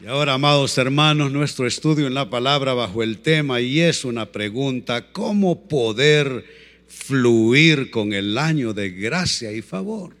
[0.00, 4.30] Y ahora, amados hermanos, nuestro estudio en la palabra bajo el tema, y es una
[4.30, 6.44] pregunta, ¿cómo poder
[6.86, 10.14] fluir con el año de gracia y favor?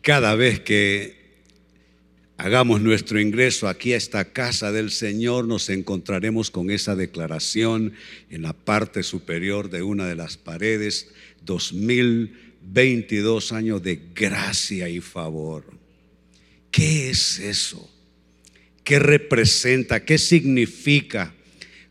[0.00, 1.16] Cada vez que
[2.38, 7.92] hagamos nuestro ingreso aquí a esta casa del Señor, nos encontraremos con esa declaración
[8.30, 11.12] en la parte superior de una de las paredes,
[11.42, 15.75] 2022 años de gracia y favor.
[16.70, 17.90] ¿Qué es eso?
[18.84, 20.04] ¿Qué representa?
[20.04, 21.34] ¿Qué significa?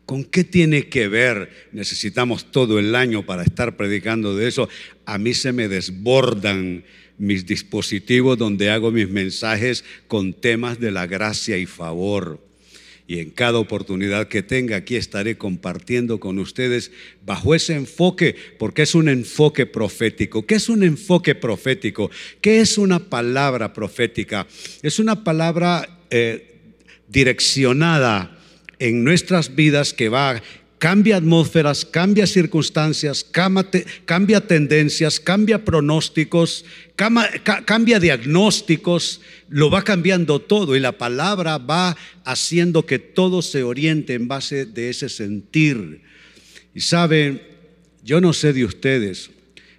[0.06, 1.68] ¿Con qué tiene que ver?
[1.72, 4.68] Necesitamos todo el año para estar predicando de eso.
[5.04, 6.84] A mí se me desbordan
[7.18, 12.45] mis dispositivos donde hago mis mensajes con temas de la gracia y favor
[13.08, 16.90] y en cada oportunidad que tenga aquí estaré compartiendo con ustedes
[17.24, 20.44] bajo ese enfoque, porque es un enfoque profético.
[20.44, 22.10] ¿Qué es un enfoque profético?
[22.40, 24.46] ¿Qué es una palabra profética?
[24.82, 26.56] Es una palabra eh,
[27.08, 28.38] direccionada
[28.78, 30.42] en nuestras vidas que va
[30.78, 40.80] cambia atmósferas, cambia circunstancias, cambia, tendencias, cambia pronósticos, cambia, diagnósticos, lo va cambiando todo y
[40.80, 46.02] la palabra va haciendo que todo se oriente en base de ese sentir.
[46.74, 47.42] Y saben,
[48.04, 49.30] yo no sé de ustedes,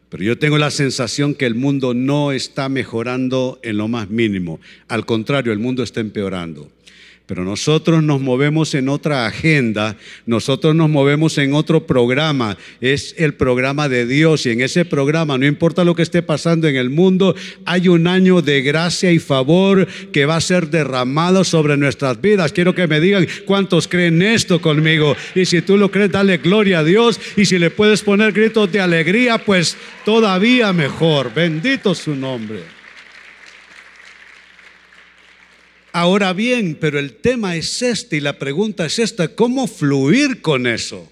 [0.09, 4.59] pero yo tengo la sensación que el mundo no está mejorando en lo más mínimo.
[4.87, 6.71] Al contrario, el mundo está empeorando.
[7.27, 13.33] Pero nosotros nos movemos en otra agenda, nosotros nos movemos en otro programa, es el
[13.33, 16.89] programa de Dios y en ese programa, no importa lo que esté pasando en el
[16.89, 22.21] mundo, hay un año de gracia y favor que va a ser derramado sobre nuestras
[22.21, 22.53] vidas.
[22.53, 26.79] Quiero que me digan cuántos creen esto conmigo y si tú lo crees, dale gloria
[26.79, 31.33] a Dios y si le puedes poner gritos de alegría, pues todavía mejor.
[31.33, 32.76] Bendito su nombre.
[35.97, 40.67] Ahora bien, pero el tema es este y la pregunta es esta, ¿cómo fluir con
[40.67, 41.11] eso?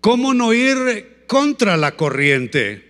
[0.00, 2.82] ¿Cómo no ir contra la corriente?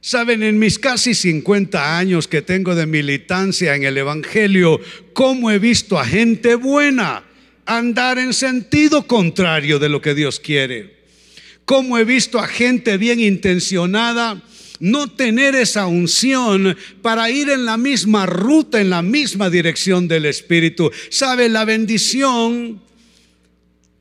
[0.00, 4.80] Saben, en mis casi 50 años que tengo de militancia en el Evangelio,
[5.14, 7.24] ¿cómo he visto a gente buena
[7.66, 10.94] andar en sentido contrario de lo que Dios quiere?
[11.64, 14.40] ¿Cómo he visto a gente bien intencionada
[14.80, 20.26] no tener esa unción para ir en la misma ruta, en la misma dirección del
[20.26, 20.90] Espíritu.
[21.10, 21.48] ¿Sabe?
[21.48, 22.80] La bendición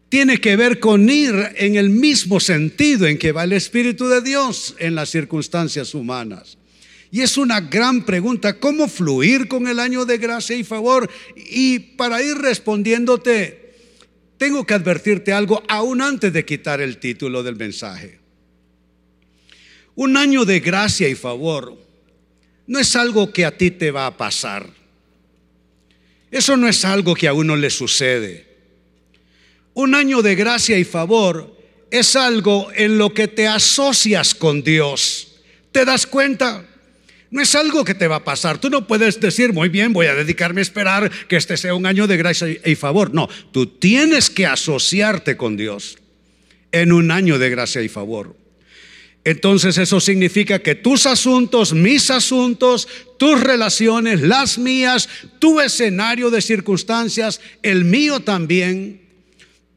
[0.10, 4.22] tiene que ver con ir en el mismo sentido en que va el Espíritu de
[4.22, 6.58] Dios en las circunstancias humanas.
[7.12, 11.10] Y es una gran pregunta, ¿cómo fluir con el año de gracia y favor?
[11.36, 13.76] Y para ir respondiéndote,
[14.38, 18.23] tengo que advertirte algo aún antes de quitar el título del mensaje.
[19.96, 21.78] Un año de gracia y favor
[22.66, 24.68] no es algo que a ti te va a pasar.
[26.32, 28.48] Eso no es algo que a uno le sucede.
[29.76, 31.56] Un año de gracia y favor
[31.92, 35.36] es algo en lo que te asocias con Dios.
[35.72, 36.66] ¿Te das cuenta?
[37.30, 38.60] No es algo que te va a pasar.
[38.60, 41.86] Tú no puedes decir, muy bien, voy a dedicarme a esperar que este sea un
[41.86, 43.14] año de gracia y favor.
[43.14, 45.98] No, tú tienes que asociarte con Dios
[46.72, 48.43] en un año de gracia y favor
[49.26, 55.08] entonces eso significa que tus asuntos, mis asuntos, tus relaciones, las mías,
[55.40, 59.02] tu escenario de circunstancias, el mío también,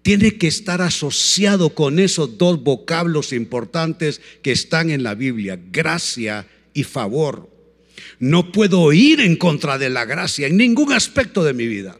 [0.02, 6.46] tiene que estar asociado con esos dos vocablos importantes que están en la Biblia, gracia
[6.74, 7.50] y favor.
[8.20, 11.98] No puedo ir en contra de la gracia en ningún aspecto de mi vida.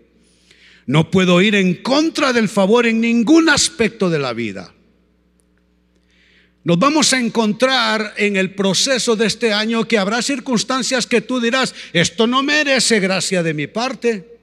[0.87, 4.73] No puedo ir en contra del favor en ningún aspecto de la vida.
[6.67, 11.41] Nos vamos a encontrar en el proceso de este año que habrá circunstancias que tú
[11.41, 14.37] dirás, esto no merece gracia de mi parte,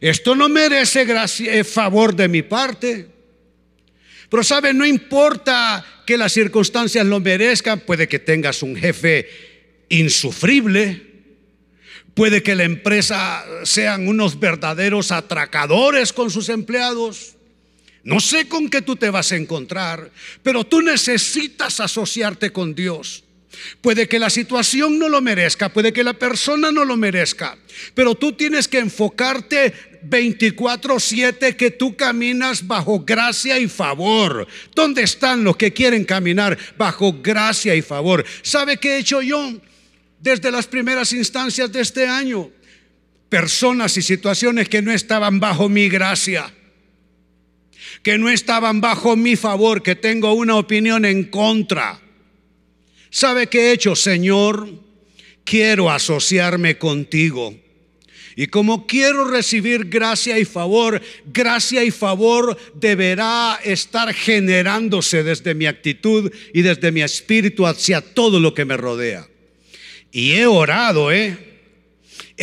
[0.00, 3.08] esto no merece gracia, eh, favor de mi parte.
[4.30, 9.28] Pero sabe, no importa que las circunstancias lo merezcan, puede que tengas un jefe
[9.90, 11.08] insufrible,
[12.14, 17.36] puede que la empresa sean unos verdaderos atracadores con sus empleados.
[18.04, 20.10] No sé con qué tú te vas a encontrar,
[20.42, 23.24] pero tú necesitas asociarte con Dios.
[23.82, 27.58] Puede que la situación no lo merezca, puede que la persona no lo merezca,
[27.94, 34.46] pero tú tienes que enfocarte 24/7 que tú caminas bajo gracia y favor.
[34.74, 38.24] ¿Dónde están los que quieren caminar bajo gracia y favor?
[38.42, 39.60] ¿Sabe qué he hecho yo
[40.20, 42.50] desde las primeras instancias de este año?
[43.28, 46.54] Personas y situaciones que no estaban bajo mi gracia
[48.02, 52.00] que no estaban bajo mi favor, que tengo una opinión en contra.
[53.10, 54.68] ¿Sabe qué he hecho, Señor?
[55.44, 57.54] Quiero asociarme contigo.
[58.36, 65.66] Y como quiero recibir gracia y favor, gracia y favor deberá estar generándose desde mi
[65.66, 69.28] actitud y desde mi espíritu hacia todo lo que me rodea.
[70.12, 71.49] Y he orado, ¿eh?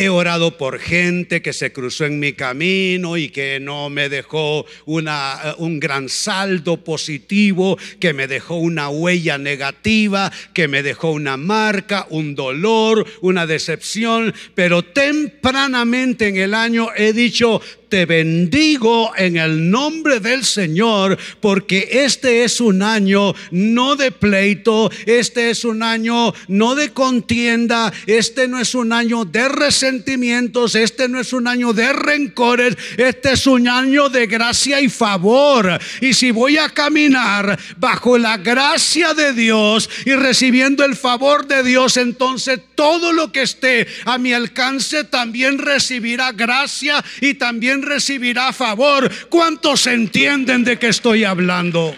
[0.00, 4.64] He orado por gente que se cruzó en mi camino y que no me dejó
[4.86, 11.36] eh, un gran saldo positivo, que me dejó una huella negativa, que me dejó una
[11.36, 14.32] marca, un dolor, una decepción.
[14.54, 21.88] Pero tempranamente en el año he dicho, te bendigo en el nombre del Señor, porque
[21.90, 28.48] este es un año no de pleito, este es un año no de contienda, este
[28.48, 33.46] no es un año de resentimientos, este no es un año de rencores, este es
[33.46, 35.78] un año de gracia y favor.
[36.00, 41.62] Y si voy a caminar bajo la gracia de Dios y recibiendo el favor de
[41.62, 48.52] Dios, entonces todo lo que esté a mi alcance también recibirá gracia y también recibirá
[48.52, 49.10] favor.
[49.28, 51.96] ¿Cuántos entienden de qué estoy hablando?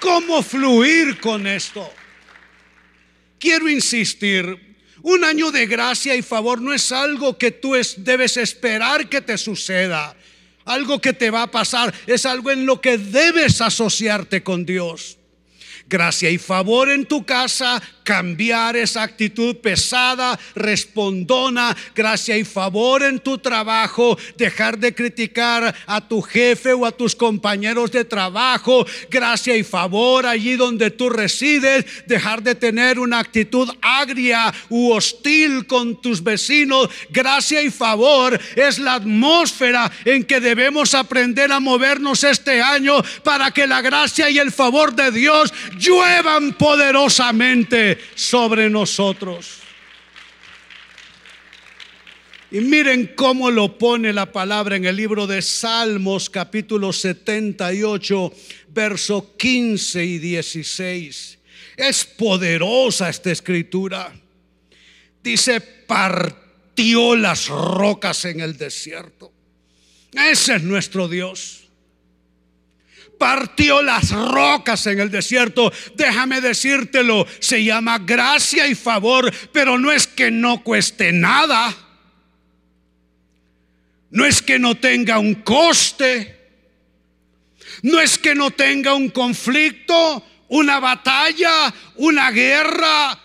[0.00, 1.92] ¿Cómo fluir con esto?
[3.38, 4.58] Quiero insistir,
[5.02, 9.36] un año de gracia y favor no es algo que tú debes esperar que te
[9.36, 10.16] suceda,
[10.64, 15.19] algo que te va a pasar, es algo en lo que debes asociarte con Dios.
[15.90, 23.18] Gracia y favor en tu casa, cambiar esa actitud pesada, respondona, gracia y favor en
[23.18, 29.56] tu trabajo, dejar de criticar a tu jefe o a tus compañeros de trabajo, gracia
[29.56, 36.00] y favor allí donde tú resides, dejar de tener una actitud agria u hostil con
[36.00, 42.62] tus vecinos, gracia y favor es la atmósfera en que debemos aprender a movernos este
[42.62, 49.60] año para que la gracia y el favor de Dios lluevan poderosamente sobre nosotros.
[52.52, 58.32] Y miren cómo lo pone la palabra en el libro de Salmos capítulo 78,
[58.68, 61.38] verso 15 y 16.
[61.76, 64.12] Es poderosa esta escritura.
[65.22, 69.32] Dice, partió las rocas en el desierto.
[70.12, 71.59] Ese es nuestro Dios
[73.20, 75.70] partió las rocas en el desierto.
[75.94, 81.76] Déjame decírtelo, se llama gracia y favor, pero no es que no cueste nada.
[84.08, 86.34] No es que no tenga un coste.
[87.82, 93.20] No es que no tenga un conflicto, una batalla, una guerra.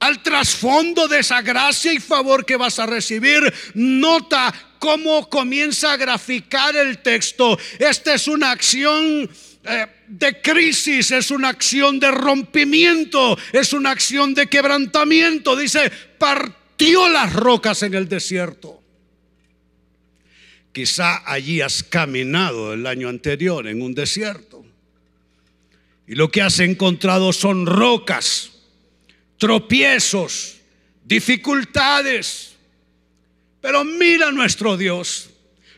[0.00, 3.40] Al trasfondo de esa gracia y favor que vas a recibir,
[3.74, 7.58] nota cómo comienza a graficar el texto.
[7.78, 9.28] Esta es una acción
[9.62, 15.54] eh, de crisis, es una acción de rompimiento, es una acción de quebrantamiento.
[15.54, 18.80] Dice, partió las rocas en el desierto.
[20.72, 24.64] Quizá allí has caminado el año anterior en un desierto.
[26.06, 28.50] Y lo que has encontrado son rocas,
[29.40, 30.60] tropiezos,
[31.04, 32.50] dificultades
[33.60, 35.30] pero mira nuestro Dios.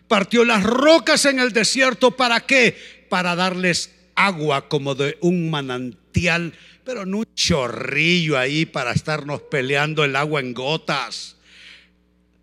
[0.08, 2.12] Partió las rocas en el desierto.
[2.12, 2.76] ¿Para qué?
[3.08, 6.52] Para darles agua como de un manantial,
[6.84, 11.36] pero no un chorrillo ahí para estarnos peleando el agua en gotas.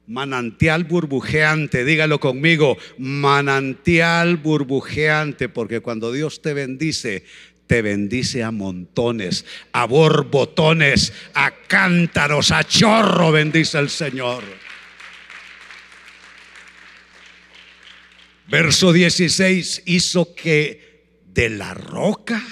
[0.08, 7.26] Manantial burbujeante, dígalo conmigo, manantial burbujeante, porque cuando Dios te bendice,
[7.70, 14.44] te bendice a montones, a borbotones, a cántaros, a chorro bendice el Señor.
[18.48, 22.44] Verso 16, hizo que de la roca,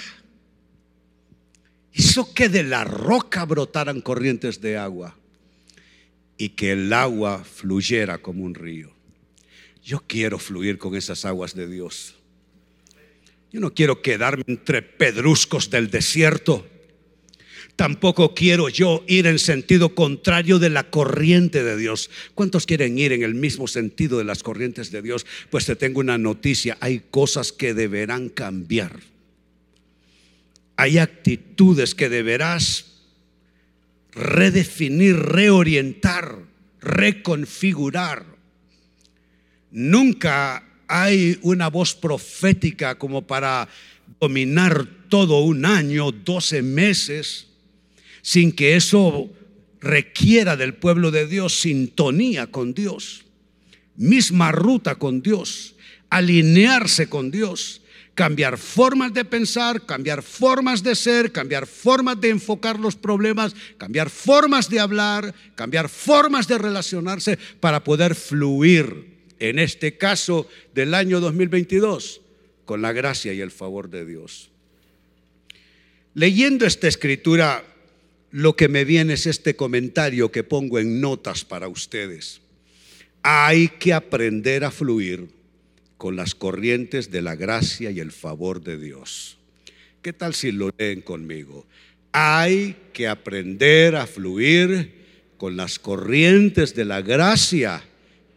[1.92, 5.18] hizo que de la roca brotaran corrientes de agua
[6.36, 8.92] y que el agua fluyera como un río.
[9.82, 12.17] Yo quiero fluir con esas aguas de Dios.
[13.52, 16.66] Yo no quiero quedarme entre pedruscos del desierto.
[17.76, 22.10] Tampoco quiero yo ir en sentido contrario de la corriente de Dios.
[22.34, 25.24] ¿Cuántos quieren ir en el mismo sentido de las corrientes de Dios?
[25.48, 26.76] Pues te tengo una noticia.
[26.80, 28.98] Hay cosas que deberán cambiar.
[30.76, 32.86] Hay actitudes que deberás
[34.10, 36.40] redefinir, reorientar,
[36.80, 38.26] reconfigurar.
[39.70, 43.68] Nunca hay una voz profética como para
[44.18, 47.48] dominar todo un año, 12 meses
[48.22, 49.30] sin que eso
[49.80, 53.24] requiera del pueblo de Dios sintonía con Dios,
[53.96, 55.76] misma ruta con Dios,
[56.10, 57.82] alinearse con Dios,
[58.14, 64.10] cambiar formas de pensar, cambiar formas de ser, cambiar formas de enfocar los problemas, cambiar
[64.10, 71.20] formas de hablar, cambiar formas de relacionarse para poder fluir, en este caso del año
[71.20, 72.20] 2022,
[72.64, 74.50] con la gracia y el favor de Dios.
[76.14, 77.64] Leyendo esta escritura,
[78.30, 82.40] lo que me viene es este comentario que pongo en notas para ustedes.
[83.22, 85.28] Hay que aprender a fluir
[85.96, 89.38] con las corrientes de la gracia y el favor de Dios.
[90.02, 91.66] ¿Qué tal si lo leen conmigo?
[92.12, 94.92] Hay que aprender a fluir
[95.36, 97.82] con las corrientes de la gracia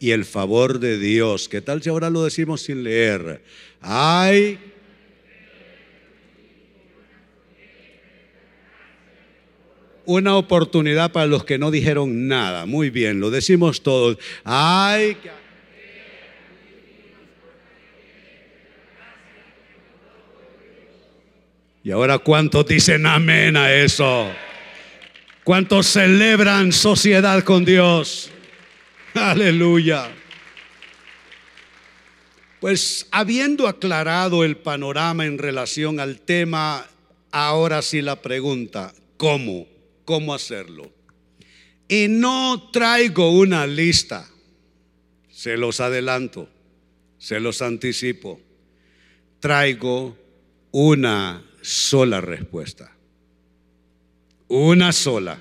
[0.01, 1.47] y el favor de Dios.
[1.47, 3.39] ¿Qué tal si ahora lo decimos sin leer?
[3.81, 4.57] Hay
[10.05, 12.65] una oportunidad para los que no dijeron nada.
[12.65, 14.17] Muy bien, lo decimos todos.
[14.43, 15.15] Hay
[21.83, 24.31] Y ahora, ¿cuántos dicen amén a eso?
[25.43, 28.31] ¿Cuántos celebran sociedad con Dios?
[29.15, 30.11] Aleluya.
[32.59, 36.87] Pues habiendo aclarado el panorama en relación al tema,
[37.31, 39.67] ahora sí la pregunta, ¿cómo?
[40.05, 40.91] cómo hacerlo.
[41.87, 44.29] Y no traigo una lista,
[45.29, 46.49] se los adelanto,
[47.17, 48.39] se los anticipo.
[49.39, 50.17] Traigo
[50.71, 52.95] una sola respuesta.
[54.49, 55.39] Una sola.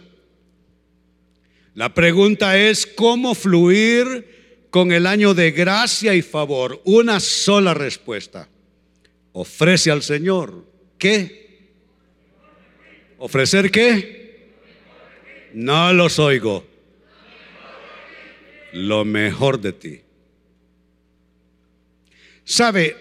[1.80, 6.82] La pregunta es cómo fluir con el año de gracia y favor.
[6.84, 8.50] Una sola respuesta.
[9.32, 10.66] Ofrece al Señor.
[10.98, 11.70] ¿Qué?
[13.16, 14.50] ¿Ofrecer qué?
[15.54, 16.66] No los oigo.
[18.74, 20.00] Lo mejor de ti.
[22.44, 22.94] ¿Sabe?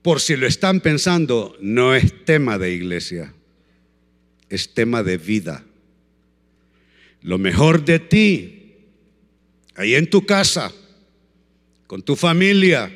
[0.00, 3.34] Por si lo están pensando, no es tema de iglesia,
[4.48, 5.65] es tema de vida.
[7.26, 8.76] Lo mejor de ti,
[9.74, 10.72] ahí en tu casa,
[11.88, 12.88] con tu familia.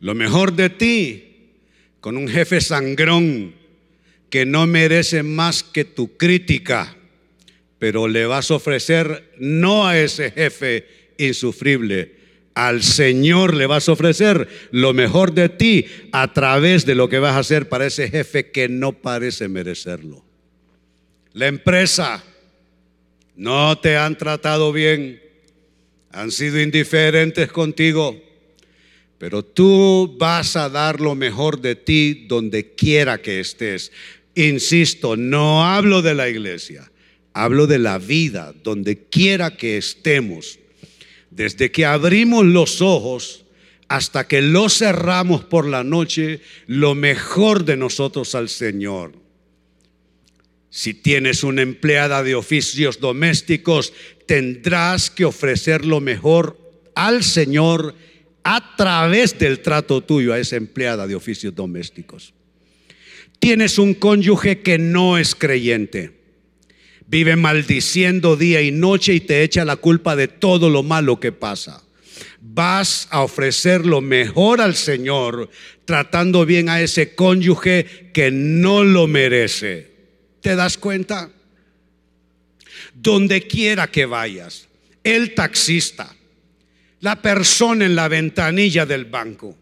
[0.00, 1.52] Lo mejor de ti,
[2.00, 3.54] con un jefe sangrón
[4.28, 6.96] que no merece más que tu crítica,
[7.78, 12.16] pero le vas a ofrecer no a ese jefe insufrible,
[12.54, 17.20] al Señor le vas a ofrecer lo mejor de ti a través de lo que
[17.20, 20.24] vas a hacer para ese jefe que no parece merecerlo.
[21.34, 22.24] La empresa
[23.36, 25.20] no te han tratado bien,
[26.10, 28.22] han sido indiferentes contigo,
[29.18, 33.90] pero tú vas a dar lo mejor de ti donde quiera que estés.
[34.34, 36.90] Insisto, no hablo de la iglesia,
[37.32, 40.58] hablo de la vida, donde quiera que estemos.
[41.30, 43.44] Desde que abrimos los ojos
[43.88, 49.23] hasta que los cerramos por la noche, lo mejor de nosotros al Señor.
[50.76, 53.92] Si tienes una empleada de oficios domésticos,
[54.26, 56.58] tendrás que ofrecer lo mejor
[56.96, 57.94] al Señor
[58.42, 62.34] a través del trato tuyo a esa empleada de oficios domésticos.
[63.38, 66.10] Tienes un cónyuge que no es creyente.
[67.06, 71.30] Vive maldiciendo día y noche y te echa la culpa de todo lo malo que
[71.30, 71.84] pasa.
[72.40, 75.50] Vas a ofrecer lo mejor al Señor
[75.84, 79.93] tratando bien a ese cónyuge que no lo merece.
[80.44, 81.30] ¿Te das cuenta?
[82.92, 84.68] Donde quiera que vayas,
[85.02, 86.14] el taxista,
[87.00, 89.56] la persona en la ventanilla del banco,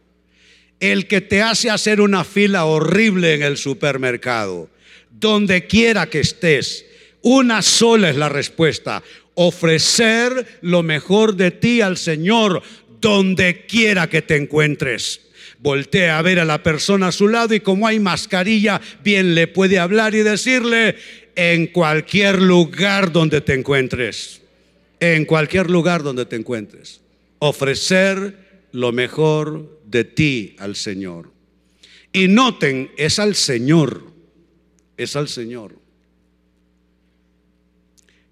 [0.80, 4.70] el que te hace hacer una fila horrible en el supermercado.
[5.08, 6.84] Donde quiera que estés,
[7.20, 9.04] una sola es la respuesta.
[9.34, 12.60] Ofrecer lo mejor de ti al Señor
[13.00, 15.20] donde quiera que te encuentres.
[15.62, 19.46] Voltea a ver a la persona a su lado y como hay mascarilla, bien le
[19.46, 20.96] puede hablar y decirle
[21.36, 24.42] en cualquier lugar donde te encuentres.
[24.98, 27.00] En cualquier lugar donde te encuentres.
[27.38, 31.30] Ofrecer lo mejor de ti al Señor.
[32.12, 34.02] Y noten, es al Señor,
[34.96, 35.76] es al Señor.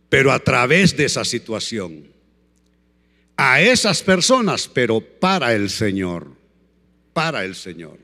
[0.09, 2.09] Pero a través de esa situación,
[3.37, 6.40] a esas personas, pero para el Señor,
[7.13, 7.99] para el Señor.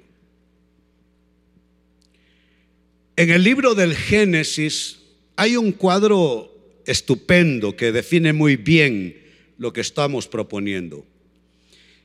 [3.17, 4.99] En el libro del Génesis
[5.37, 6.53] hay un cuadro
[6.85, 9.17] estupendo que define muy bien
[9.59, 11.05] lo que estamos proponiendo.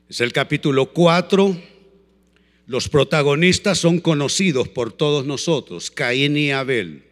[0.10, 1.58] Es el capítulo 4.
[2.68, 7.04] Los protagonistas son conocidos por todos nosotros, Caín y Abel.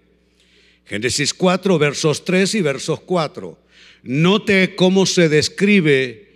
[0.86, 3.60] Génesis 4, versos 3 y versos 4.
[4.03, 6.28] Note cómo se describe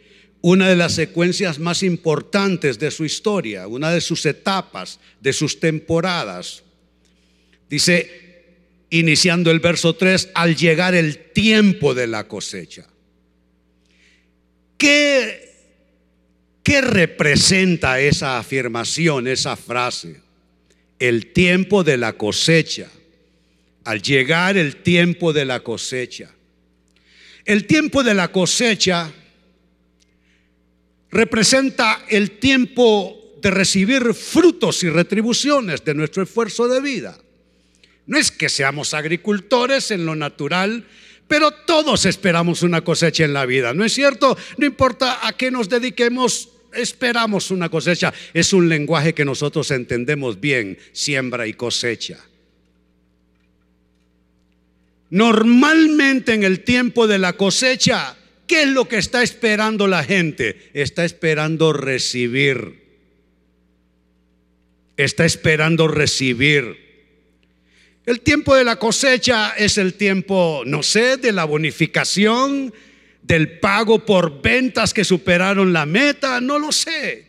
[0.45, 5.57] una de las secuencias más importantes de su historia, una de sus etapas, de sus
[5.57, 6.63] temporadas.
[7.69, 8.43] Dice,
[8.89, 12.85] iniciando el verso 3, al llegar el tiempo de la cosecha.
[14.77, 15.49] ¿Qué,
[16.61, 20.19] qué representa esa afirmación, esa frase?
[20.99, 22.89] El tiempo de la cosecha.
[23.85, 26.31] Al llegar el tiempo de la cosecha.
[27.45, 29.13] El tiempo de la cosecha
[31.13, 37.17] representa el tiempo de recibir frutos y retribuciones de nuestro esfuerzo de vida.
[38.07, 40.85] No es que seamos agricultores en lo natural,
[41.27, 44.35] pero todos esperamos una cosecha en la vida, ¿no es cierto?
[44.57, 48.13] No importa a qué nos dediquemos, esperamos una cosecha.
[48.33, 52.17] Es un lenguaje que nosotros entendemos bien, siembra y cosecha.
[55.11, 58.17] Normalmente en el tiempo de la cosecha
[58.47, 60.71] ¿Qué es lo que está esperando la gente?
[60.73, 62.83] Está esperando recibir.
[64.97, 66.83] Está esperando recibir.
[68.05, 72.73] El tiempo de la cosecha es el tiempo, no sé, de la bonificación,
[73.21, 77.27] del pago por ventas que superaron la meta, no lo sé.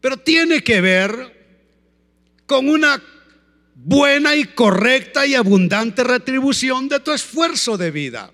[0.00, 1.40] Pero tiene que ver
[2.46, 3.02] con una
[3.74, 8.32] buena y correcta y abundante retribución de tu esfuerzo de vida.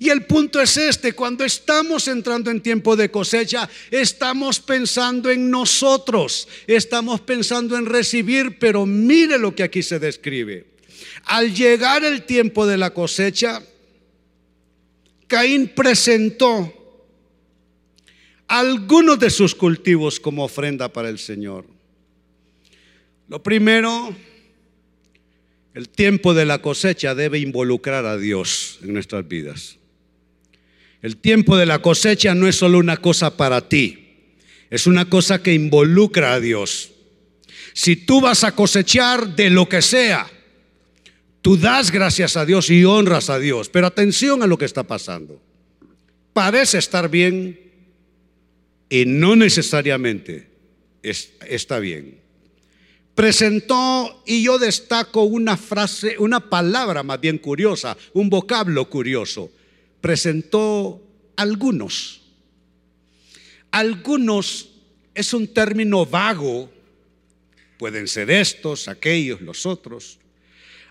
[0.00, 5.50] Y el punto es este, cuando estamos entrando en tiempo de cosecha, estamos pensando en
[5.50, 10.64] nosotros, estamos pensando en recibir, pero mire lo que aquí se describe.
[11.24, 13.62] Al llegar el tiempo de la cosecha,
[15.26, 16.72] Caín presentó
[18.48, 21.66] algunos de sus cultivos como ofrenda para el Señor.
[23.28, 24.16] Lo primero,
[25.74, 29.76] el tiempo de la cosecha debe involucrar a Dios en nuestras vidas.
[31.02, 34.34] El tiempo de la cosecha no es solo una cosa para ti,
[34.68, 36.92] es una cosa que involucra a Dios.
[37.72, 40.30] Si tú vas a cosechar de lo que sea,
[41.40, 44.82] tú das gracias a Dios y honras a Dios, pero atención a lo que está
[44.82, 45.40] pasando.
[46.34, 47.58] Parece estar bien
[48.90, 50.48] y no necesariamente
[51.02, 52.18] está bien.
[53.14, 59.50] Presentó y yo destaco una frase, una palabra más bien curiosa, un vocablo curioso
[60.00, 61.02] presentó
[61.36, 62.22] algunos.
[63.70, 64.70] Algunos
[65.14, 66.70] es un término vago,
[67.78, 70.18] pueden ser estos, aquellos, los otros.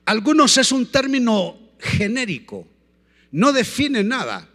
[0.05, 2.67] Algunos es un término genérico,
[3.31, 4.49] no define nada.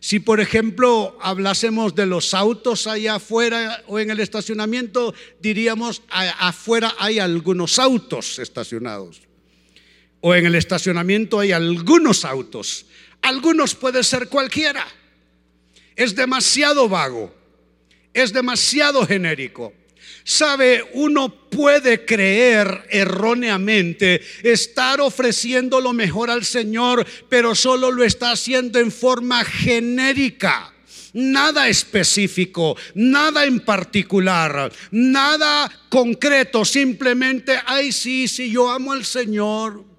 [0.00, 6.92] Si por ejemplo hablásemos de los autos allá afuera o en el estacionamiento, diríamos afuera
[6.98, 9.22] hay algunos autos estacionados.
[10.20, 12.86] O en el estacionamiento hay algunos autos.
[13.22, 14.86] Algunos puede ser cualquiera.
[15.96, 17.34] Es demasiado vago.
[18.12, 19.72] Es demasiado genérico.
[20.24, 28.32] Sabe, uno puede creer erróneamente estar ofreciendo lo mejor al Señor, pero solo lo está
[28.32, 30.72] haciendo en forma genérica.
[31.14, 39.91] Nada específico, nada en particular, nada concreto, simplemente, ay sí, sí, yo amo al Señor.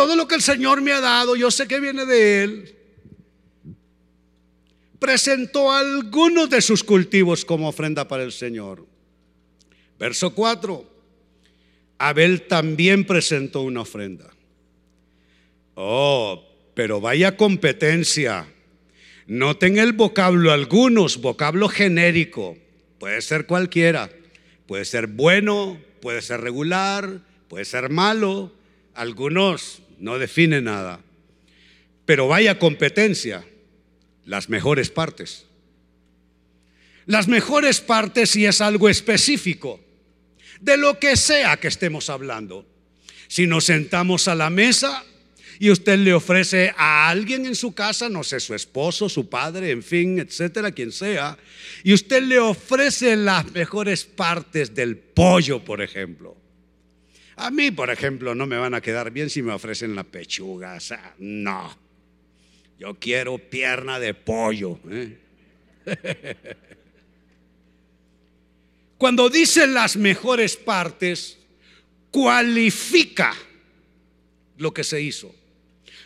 [0.00, 2.74] Todo lo que el Señor me ha dado, yo sé que viene de Él.
[4.98, 8.86] Presentó algunos de sus cultivos como ofrenda para el Señor.
[9.98, 10.90] Verso 4.
[11.98, 14.30] Abel también presentó una ofrenda.
[15.74, 18.50] Oh, pero vaya competencia.
[19.26, 22.56] Noten el vocablo, algunos, vocablo genérico.
[22.98, 24.10] Puede ser cualquiera.
[24.66, 28.50] Puede ser bueno, puede ser regular, puede ser malo,
[28.94, 31.00] algunos no definen nada.
[32.04, 33.44] Pero vaya competencia,
[34.24, 35.46] las mejores partes.
[37.06, 39.80] Las mejores partes si es algo específico,
[40.60, 42.66] de lo que sea que estemos hablando.
[43.28, 45.04] Si nos sentamos a la mesa
[45.58, 49.70] y usted le ofrece a alguien en su casa, no sé, su esposo, su padre,
[49.70, 51.38] en fin, etcétera, quien sea,
[51.84, 56.36] y usted le ofrece las mejores partes del pollo, por ejemplo.
[57.40, 60.74] A mí, por ejemplo, no me van a quedar bien si me ofrecen la pechuga.
[60.74, 61.74] O sea, no.
[62.78, 64.78] Yo quiero pierna de pollo.
[64.90, 65.18] ¿eh?
[68.98, 71.38] Cuando dice las mejores partes,
[72.10, 73.34] cualifica
[74.58, 75.34] lo que se hizo.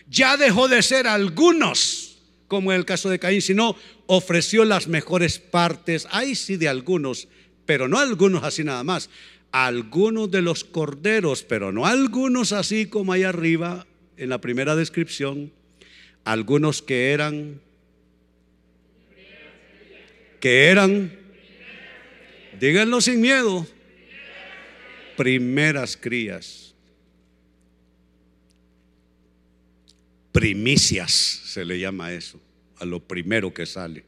[0.08, 2.16] Ya dejó de ser algunos,
[2.46, 3.74] como en el caso de Caín, sino
[4.06, 7.26] ofreció las mejores partes, ahí sí de algunos,
[7.66, 9.10] pero no algunos así nada más,
[9.54, 13.86] algunos de los corderos, pero no algunos así como ahí arriba
[14.16, 15.52] en la primera descripción,
[16.24, 17.60] algunos que eran,
[20.40, 21.16] que eran,
[22.58, 23.64] díganlo sin miedo,
[25.16, 26.74] primeras crías.
[30.32, 32.40] Primicias se le llama eso,
[32.78, 34.04] a lo primero que sale.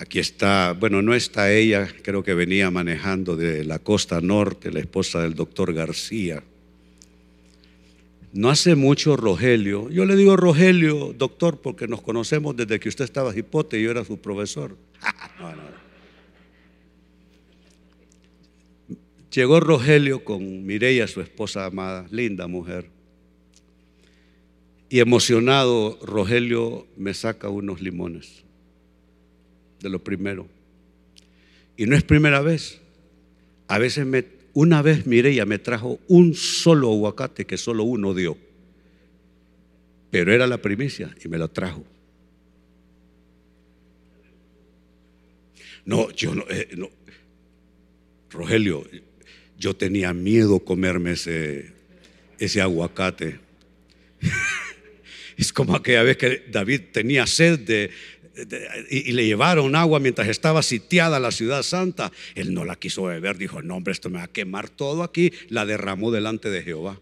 [0.00, 4.80] Aquí está, bueno, no está ella, creo que venía manejando de la costa norte, la
[4.80, 6.42] esposa del doctor García.
[8.32, 13.04] No hace mucho Rogelio, yo le digo Rogelio, doctor, porque nos conocemos desde que usted
[13.04, 14.74] estaba hipote y yo era su profesor.
[19.30, 22.88] Llegó Rogelio con Mireia, su esposa amada, linda mujer.
[24.88, 28.44] Y emocionado, Rogelio me saca unos limones
[29.80, 30.48] de lo primero.
[31.76, 32.80] Y no es primera vez.
[33.68, 38.36] A veces me, una vez Mireya me trajo un solo aguacate que solo uno dio.
[40.10, 41.84] Pero era la primicia y me lo trajo.
[45.84, 46.90] No, yo no, eh, no.
[48.30, 48.86] Rogelio,
[49.58, 51.72] yo tenía miedo comerme ese,
[52.38, 53.40] ese aguacate.
[55.36, 57.90] es como aquella vez que David tenía sed de,
[58.88, 62.12] y, le llevaron agua mientras estaba sitiada la ciudad santa.
[62.34, 65.32] Él no la quiso beber, dijo, no hombre, esto me va a quemar todo aquí.
[65.48, 66.98] La derramó delante de Jehová.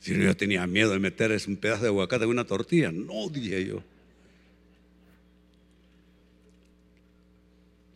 [0.00, 2.92] Si yo tenía miedo de meter un pedazo de aguacate en una tortilla.
[2.92, 3.82] No, dije yo.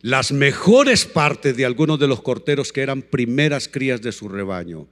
[0.01, 4.87] Las mejores partes de algunos de los corteros que eran primeras crías de su rebaño.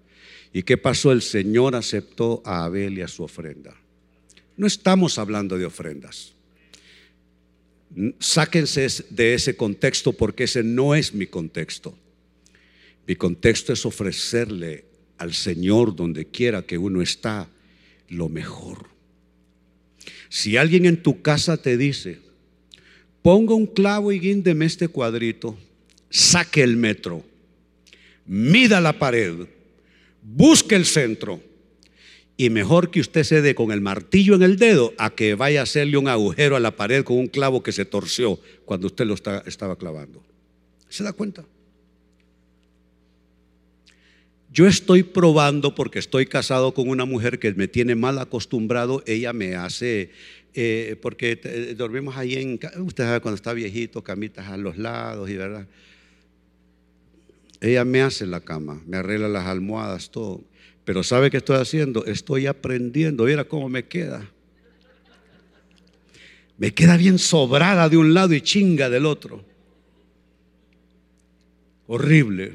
[0.53, 1.11] ¿Y qué pasó?
[1.11, 3.73] El Señor aceptó a Abel y a su ofrenda.
[4.57, 6.36] No estamos hablando de ofrendas.
[8.19, 11.97] Sáquense de ese contexto porque ese no es mi contexto.
[13.07, 14.85] Mi contexto es ofrecerle
[15.17, 17.49] al Señor donde quiera que uno está
[18.09, 18.87] lo mejor.
[20.29, 22.19] Si alguien en tu casa te dice,
[23.21, 25.57] ponga un clavo y guíndeme este cuadrito,
[26.09, 27.23] saque el metro,
[28.25, 29.47] mida la pared,
[30.21, 31.41] busque el centro,
[32.37, 35.61] y mejor que usted se dé con el martillo en el dedo a que vaya
[35.61, 39.05] a hacerle un agujero a la pared con un clavo que se torció cuando usted
[39.05, 40.23] lo estaba clavando.
[40.87, 41.43] ¿Se da cuenta?
[44.53, 49.03] Yo estoy probando porque estoy casado con una mujer que me tiene mal acostumbrado.
[49.05, 50.11] Ella me hace,
[50.53, 55.29] eh, porque eh, dormimos ahí en, usted sabe cuando está viejito, camitas a los lados
[55.29, 55.67] y verdad.
[57.61, 60.43] Ella me hace la cama, me arregla las almohadas, todo.
[60.87, 62.05] Pero ¿sabe qué estoy haciendo?
[62.05, 63.25] Estoy aprendiendo.
[63.25, 64.25] Mira cómo me queda.
[66.57, 69.43] Me queda bien sobrada de un lado y chinga del otro.
[71.87, 72.53] Horrible.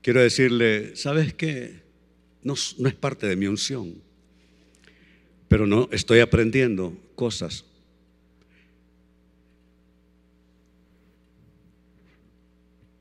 [0.00, 1.82] Quiero decirle, ¿sabes qué?
[2.42, 3.96] No, no es parte de mi unción.
[5.48, 7.66] Pero no, estoy aprendiendo cosas.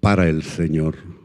[0.01, 1.20] Para el Señor.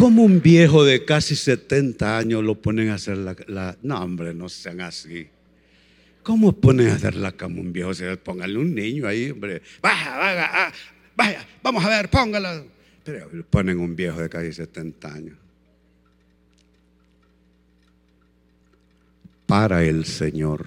[0.00, 4.48] ¿Cómo un viejo de casi 70 años lo ponen a hacer la, No, hombre, no
[4.48, 5.28] sean así.
[6.22, 7.90] ¿Cómo ponen a hacer la cama un viejo?
[7.90, 9.60] O pónganle un niño ahí, hombre.
[9.82, 10.72] Vaya, vaya, ah,
[11.62, 12.64] vamos a ver, póngala.
[13.04, 15.36] Pero ponen un viejo de casi 70 años.
[19.44, 20.64] Para el Señor.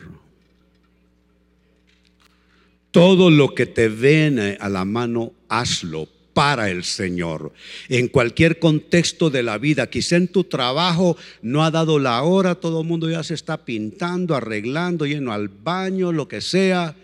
[2.91, 7.53] Todo lo que te viene a la mano, hazlo para el Señor.
[7.89, 12.55] En cualquier contexto de la vida, quizá en tu trabajo no ha dado la hora,
[12.55, 16.95] todo el mundo ya se está pintando, arreglando, lleno al baño, lo que sea.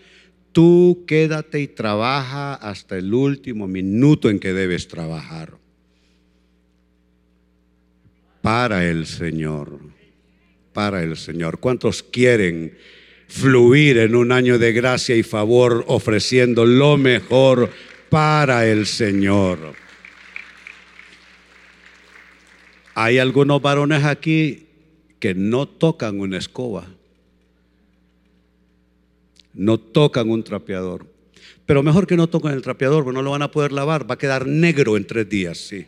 [0.52, 5.54] Tú quédate y trabaja hasta el último minuto en que debes trabajar.
[8.42, 9.78] Para el Señor,
[10.72, 11.60] para el Señor.
[11.60, 12.74] ¿Cuántos quieren
[13.30, 17.70] fluir en un año de gracia y favor ofreciendo lo mejor
[18.10, 19.74] para el Señor.
[22.94, 24.66] Hay algunos varones aquí
[25.20, 26.86] que no tocan una escoba,
[29.54, 31.06] no tocan un trapeador.
[31.64, 34.14] Pero mejor que no toquen el trapeador, porque no lo van a poder lavar, va
[34.14, 35.86] a quedar negro en tres días, sí.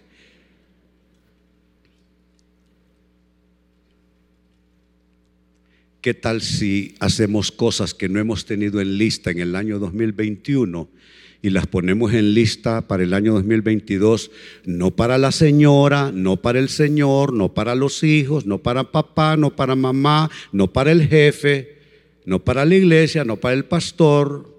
[6.00, 10.88] ¿Qué tal si hacemos cosas que no hemos tenido en lista en el año 2021
[11.42, 14.30] y las ponemos en lista para el año 2022,
[14.64, 19.36] no para la señora, no para el señor, no para los hijos, no para papá,
[19.36, 21.78] no para mamá, no para el jefe,
[22.24, 24.52] no para la iglesia, no para el pastor,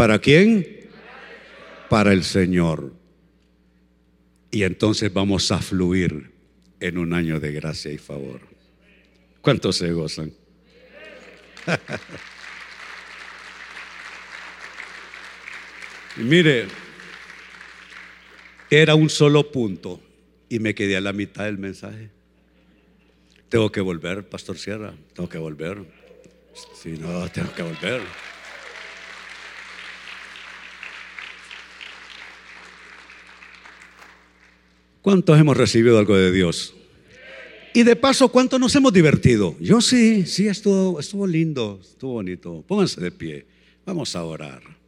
[0.00, 0.88] ¿Para quién?
[1.90, 2.94] Para el Señor.
[4.50, 6.30] Y entonces vamos a fluir
[6.80, 8.40] en un año de gracia y favor.
[9.42, 10.32] ¿Cuántos se gozan?
[16.16, 16.66] y mire,
[18.70, 20.00] era un solo punto
[20.48, 22.10] y me quedé a la mitad del mensaje.
[23.48, 25.78] Tengo que volver, Pastor Sierra, tengo que volver.
[26.74, 28.02] Si no, tengo que volver.
[35.02, 36.74] ¿Cuántos hemos recibido algo de Dios?
[37.72, 39.56] Y de paso, ¿cuántos nos hemos divertido?
[39.60, 42.64] Yo sí, sí, estuvo, estuvo lindo, estuvo bonito.
[42.66, 43.46] Pónganse de pie,
[43.86, 44.79] vamos a orar.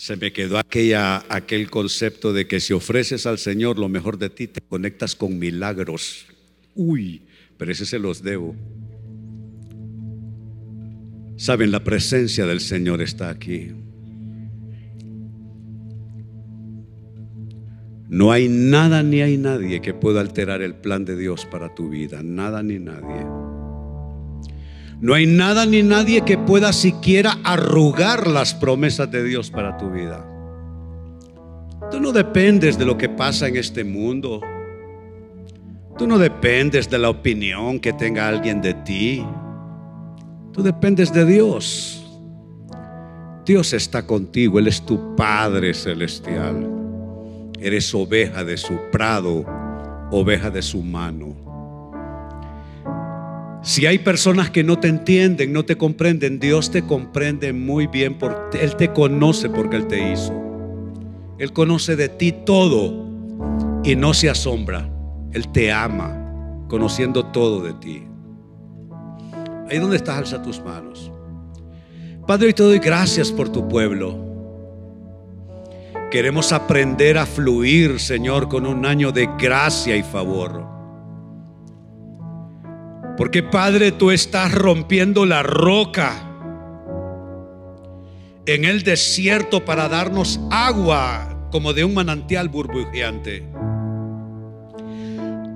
[0.00, 4.30] Se me quedó aquella, aquel concepto de que si ofreces al Señor lo mejor de
[4.30, 6.24] ti, te conectas con milagros.
[6.74, 7.20] Uy,
[7.58, 8.56] pero ese se los debo.
[11.36, 13.72] Saben, la presencia del Señor está aquí.
[18.08, 21.90] No hay nada ni hay nadie que pueda alterar el plan de Dios para tu
[21.90, 22.22] vida.
[22.22, 23.39] Nada ni nadie.
[25.00, 29.90] No hay nada ni nadie que pueda siquiera arrugar las promesas de Dios para tu
[29.90, 30.26] vida.
[31.90, 34.42] Tú no dependes de lo que pasa en este mundo.
[35.96, 39.24] Tú no dependes de la opinión que tenga alguien de ti.
[40.52, 42.06] Tú dependes de Dios.
[43.46, 46.68] Dios está contigo, Él es tu Padre celestial.
[47.58, 49.46] Eres oveja de su prado,
[50.10, 51.49] oveja de su mano.
[53.62, 58.16] Si hay personas que no te entienden, no te comprenden, Dios te comprende muy bien
[58.18, 60.32] porque Él te conoce porque Él te hizo.
[61.38, 63.06] Él conoce de ti todo
[63.84, 64.90] y no se asombra.
[65.32, 68.04] Él te ama, conociendo todo de ti.
[69.68, 71.12] Ahí donde estás, alza tus manos.
[72.26, 74.18] Padre, hoy te doy gracias por tu pueblo.
[76.10, 80.79] Queremos aprender a fluir, Señor, con un año de gracia y favor.
[83.20, 86.26] Porque Padre, tú estás rompiendo la roca
[88.46, 93.46] en el desierto para darnos agua como de un manantial burbujeante.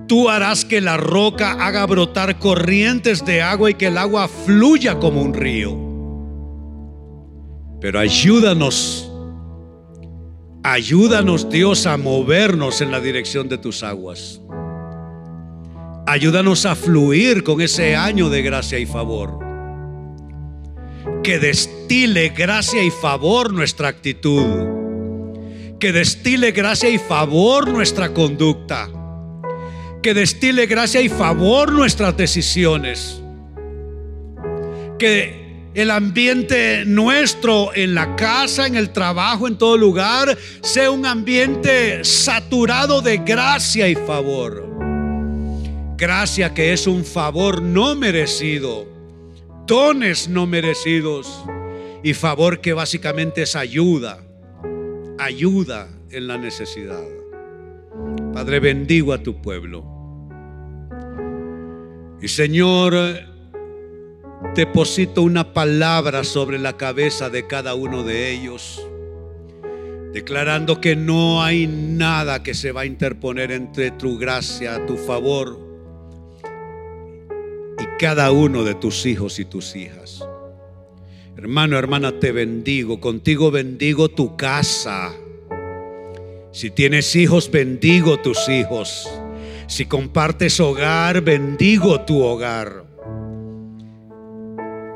[0.07, 4.99] Tú harás que la roca haga brotar corrientes de agua y que el agua fluya
[4.99, 5.75] como un río.
[7.81, 9.11] Pero ayúdanos
[10.63, 14.43] Ayúdanos Dios a movernos en la dirección de tus aguas.
[16.07, 19.39] Ayúdanos a fluir con ese año de gracia y favor.
[21.23, 24.45] Que destile gracia y favor nuestra actitud.
[25.81, 28.91] Que destile gracia y favor nuestra conducta.
[30.03, 33.23] Que destile gracia y favor nuestras decisiones.
[34.99, 41.07] Que el ambiente nuestro en la casa, en el trabajo, en todo lugar, sea un
[41.07, 44.74] ambiente saturado de gracia y favor.
[45.97, 48.85] Gracia que es un favor no merecido,
[49.65, 51.45] dones no merecidos
[52.03, 54.19] y favor que básicamente es ayuda,
[55.21, 57.05] ayuda en la necesidad.
[58.33, 59.85] Padre, bendigo a tu pueblo.
[62.21, 62.95] Y Señor,
[64.57, 68.85] deposito una palabra sobre la cabeza de cada uno de ellos,
[70.13, 75.74] declarando que no hay nada que se va a interponer entre tu gracia, tu favor
[77.99, 80.27] cada uno de tus hijos y tus hijas.
[81.37, 83.01] Hermano, hermana, te bendigo.
[83.01, 85.13] Contigo bendigo tu casa.
[86.53, 89.09] Si tienes hijos, bendigo tus hijos.
[89.67, 92.84] Si compartes hogar, bendigo tu hogar.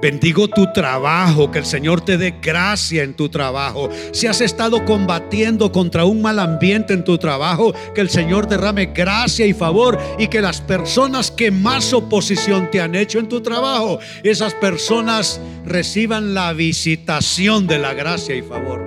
[0.01, 3.89] Bendigo tu trabajo, que el Señor te dé gracia en tu trabajo.
[4.13, 8.87] Si has estado combatiendo contra un mal ambiente en tu trabajo, que el Señor derrame
[8.87, 13.41] gracia y favor y que las personas que más oposición te han hecho en tu
[13.41, 18.87] trabajo, esas personas reciban la visitación de la gracia y favor.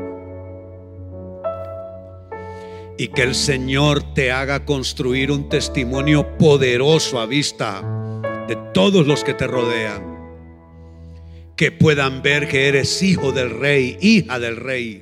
[2.98, 7.82] Y que el Señor te haga construir un testimonio poderoso a vista
[8.48, 10.11] de todos los que te rodean
[11.62, 15.00] que puedan ver que eres hijo del rey, hija del rey.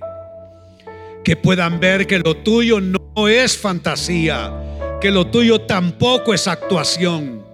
[1.23, 4.51] Que puedan ver que lo tuyo no es fantasía,
[4.99, 7.45] que lo tuyo tampoco es actuación.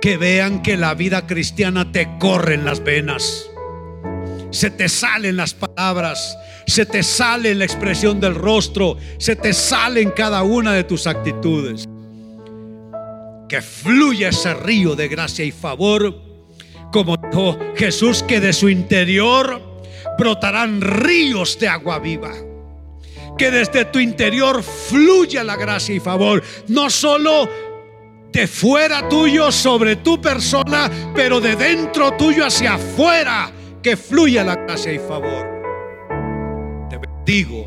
[0.00, 3.50] Que vean que la vida cristiana te corre en las venas.
[4.50, 6.34] Se te salen las palabras,
[6.66, 11.06] se te sale la expresión del rostro, se te sale en cada una de tus
[11.06, 11.86] actitudes.
[13.46, 16.31] Que fluya ese río de gracia y favor
[16.92, 19.60] Como dijo Jesús, que de su interior
[20.18, 22.32] brotarán ríos de agua viva.
[23.38, 26.42] Que desde tu interior fluya la gracia y favor.
[26.68, 27.48] No solo
[28.30, 33.50] de fuera tuyo sobre tu persona, pero de dentro tuyo hacia afuera.
[33.82, 35.46] Que fluya la gracia y favor.
[36.90, 37.66] Te bendigo.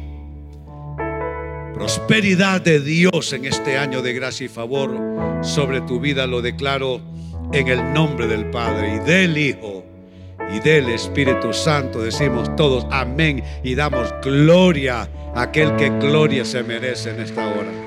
[1.74, 4.98] Prosperidad de Dios en este año de gracia y favor
[5.42, 7.02] sobre tu vida lo declaro
[7.56, 9.86] en el nombre del Padre y del Hijo
[10.54, 12.02] y del Espíritu Santo.
[12.02, 17.85] Decimos todos amén y damos gloria a aquel que gloria se merece en esta hora.